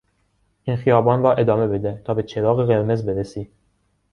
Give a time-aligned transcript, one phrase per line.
[0.63, 3.49] این خیابان را ادامه بده تا به چراغ قرمز برسی.